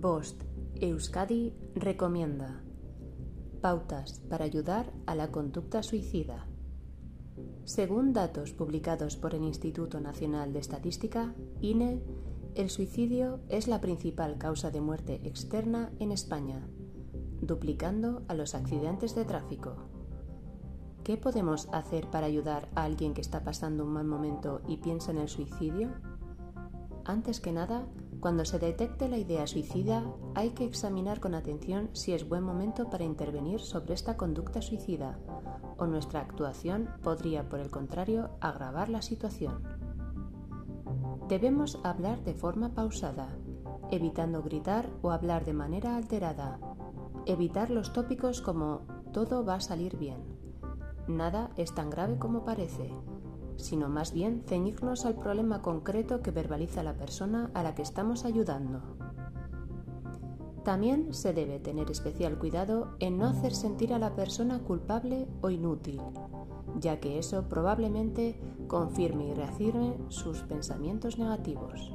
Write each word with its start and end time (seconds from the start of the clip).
Bost 0.00 0.44
Euskadi 0.80 1.52
recomienda 1.74 2.62
Pautas 3.60 4.20
para 4.30 4.46
ayudar 4.46 4.90
a 5.04 5.14
la 5.14 5.30
conducta 5.30 5.82
suicida. 5.82 6.46
Según 7.64 8.14
datos 8.14 8.54
publicados 8.54 9.16
por 9.16 9.34
el 9.34 9.42
Instituto 9.42 10.00
Nacional 10.00 10.54
de 10.54 10.60
Estadística, 10.60 11.34
INE, 11.60 12.02
el 12.54 12.70
suicidio 12.70 13.40
es 13.50 13.68
la 13.68 13.82
principal 13.82 14.38
causa 14.38 14.70
de 14.70 14.80
muerte 14.80 15.20
externa 15.24 15.92
en 15.98 16.12
España, 16.12 16.66
duplicando 17.42 18.22
a 18.26 18.32
los 18.32 18.54
accidentes 18.54 19.14
de 19.14 19.26
tráfico. 19.26 19.76
¿Qué 21.04 21.18
podemos 21.18 21.68
hacer 21.72 22.08
para 22.08 22.26
ayudar 22.26 22.70
a 22.74 22.84
alguien 22.84 23.12
que 23.12 23.20
está 23.20 23.44
pasando 23.44 23.84
un 23.84 23.92
mal 23.92 24.06
momento 24.06 24.62
y 24.66 24.78
piensa 24.78 25.10
en 25.10 25.18
el 25.18 25.28
suicidio? 25.28 25.90
Antes 27.04 27.40
que 27.40 27.52
nada, 27.52 27.86
cuando 28.20 28.44
se 28.44 28.58
detecte 28.58 29.08
la 29.08 29.16
idea 29.16 29.46
suicida, 29.46 30.04
hay 30.34 30.50
que 30.50 30.64
examinar 30.64 31.20
con 31.20 31.34
atención 31.34 31.88
si 31.94 32.12
es 32.12 32.28
buen 32.28 32.42
momento 32.42 32.90
para 32.90 33.04
intervenir 33.04 33.60
sobre 33.60 33.94
esta 33.94 34.16
conducta 34.16 34.60
suicida 34.60 35.18
o 35.78 35.86
nuestra 35.86 36.20
actuación 36.20 36.90
podría, 37.02 37.48
por 37.48 37.60
el 37.60 37.70
contrario, 37.70 38.30
agravar 38.40 38.90
la 38.90 39.00
situación. 39.00 39.62
Debemos 41.28 41.78
hablar 41.82 42.22
de 42.22 42.34
forma 42.34 42.74
pausada, 42.74 43.38
evitando 43.90 44.42
gritar 44.42 44.90
o 45.00 45.10
hablar 45.10 45.44
de 45.46 45.54
manera 45.54 45.96
alterada. 45.96 46.58
Evitar 47.24 47.70
los 47.70 47.92
tópicos 47.92 48.42
como 48.42 48.82
todo 49.12 49.44
va 49.44 49.54
a 49.54 49.60
salir 49.60 49.96
bien. 49.96 50.18
Nada 51.08 51.50
es 51.56 51.74
tan 51.74 51.88
grave 51.88 52.18
como 52.18 52.44
parece 52.44 52.92
sino 53.60 53.88
más 53.88 54.12
bien 54.12 54.42
ceñirnos 54.46 55.04
al 55.04 55.14
problema 55.14 55.62
concreto 55.62 56.22
que 56.22 56.30
verbaliza 56.30 56.82
la 56.82 56.94
persona 56.94 57.50
a 57.54 57.62
la 57.62 57.74
que 57.74 57.82
estamos 57.82 58.24
ayudando. 58.24 58.80
También 60.64 61.14
se 61.14 61.32
debe 61.32 61.58
tener 61.58 61.90
especial 61.90 62.38
cuidado 62.38 62.94
en 63.00 63.18
no 63.18 63.26
hacer 63.26 63.54
sentir 63.54 63.94
a 63.94 63.98
la 63.98 64.14
persona 64.14 64.58
culpable 64.60 65.26
o 65.40 65.50
inútil, 65.50 66.00
ya 66.78 67.00
que 67.00 67.18
eso 67.18 67.48
probablemente 67.48 68.38
confirme 68.66 69.28
y 69.28 69.34
reafirme 69.34 69.96
sus 70.08 70.42
pensamientos 70.42 71.18
negativos. 71.18 71.94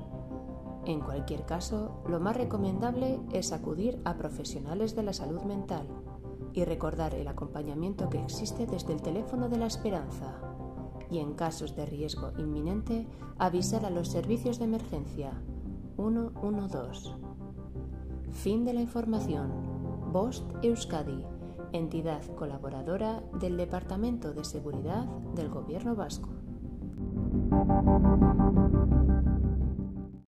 En 0.86 1.00
cualquier 1.00 1.46
caso, 1.46 2.04
lo 2.08 2.20
más 2.20 2.38
recomendable 2.38 3.20
es 3.34 3.52
acudir 3.52 4.00
a 4.04 4.18
profesionales 4.18 4.96
de 4.96 5.04
la 5.04 5.14
salud 5.14 5.42
mental 5.42 5.88
y 6.54 6.64
recordar 6.64 7.16
el 7.16 7.28
acompañamiento 7.28 8.10
que 8.10 8.24
existe 8.24 8.66
desde 8.66 8.94
el 8.94 9.02
teléfono 9.02 9.50
de 9.50 9.58
la 9.58 9.66
esperanza 9.68 10.55
y 11.10 11.20
en 11.20 11.34
casos 11.34 11.76
de 11.76 11.86
riesgo 11.86 12.32
inminente 12.38 13.08
avisar 13.38 13.86
a 13.86 13.90
los 13.90 14.10
servicios 14.10 14.60
de 14.60 14.66
emergencia 14.66 15.32
112. 15.96 17.10
Fin 18.32 18.66
de 18.66 18.74
la 18.74 18.82
información. 18.82 19.52
Bost 20.12 20.44
Euskadi, 20.62 21.24
entidad 21.74 22.24
colaboradora 22.36 23.24
del 23.40 23.58
Departamento 23.58 24.34
de 24.34 24.44
Seguridad 24.44 25.06
del 25.36 25.50
Gobierno 25.50 25.96
Vasco. 25.96 26.30